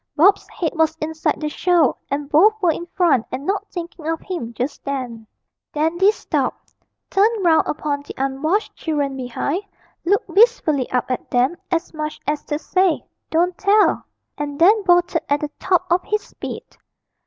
Bob's 0.15 0.49
head 0.49 0.71
was 0.73 0.97
inside 0.99 1.39
the 1.39 1.47
show, 1.47 1.95
and 2.09 2.27
both 2.27 2.59
were 2.59 2.71
in 2.71 2.87
front 2.87 3.23
and 3.31 3.45
not 3.45 3.67
thinking 3.67 4.07
of 4.07 4.19
him 4.21 4.51
just 4.51 4.83
then. 4.83 5.27
Dandy 5.73 6.11
stopped, 6.11 6.73
turned 7.11 7.45
round 7.45 7.67
upon 7.67 8.01
the 8.01 8.15
unwashed 8.17 8.75
children 8.75 9.15
behind, 9.15 9.61
looked 10.03 10.27
wistfully 10.27 10.89
up 10.89 11.11
at 11.11 11.29
them, 11.29 11.55
as 11.69 11.93
much 11.93 12.19
as 12.25 12.43
to 12.45 12.57
say, 12.57 13.05
'Don't 13.29 13.55
tell,' 13.59 14.03
and 14.39 14.57
then 14.57 14.81
bolted 14.85 15.21
at 15.29 15.39
the 15.41 15.51
top 15.59 15.85
of 15.91 16.01
his 16.05 16.23
speed. 16.23 16.63